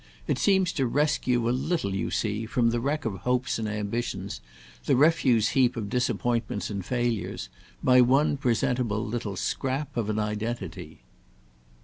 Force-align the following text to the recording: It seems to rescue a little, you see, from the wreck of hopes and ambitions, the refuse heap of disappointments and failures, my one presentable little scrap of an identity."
It 0.25 0.39
seems 0.39 0.73
to 0.73 0.87
rescue 0.87 1.47
a 1.47 1.51
little, 1.51 1.93
you 1.93 2.09
see, 2.09 2.47
from 2.47 2.71
the 2.71 2.79
wreck 2.79 3.05
of 3.05 3.17
hopes 3.17 3.59
and 3.59 3.67
ambitions, 3.67 4.41
the 4.85 4.95
refuse 4.95 5.49
heap 5.49 5.77
of 5.77 5.91
disappointments 5.91 6.71
and 6.71 6.83
failures, 6.83 7.49
my 7.83 8.01
one 8.01 8.35
presentable 8.35 9.05
little 9.05 9.35
scrap 9.35 9.95
of 9.95 10.09
an 10.09 10.17
identity." 10.17 11.01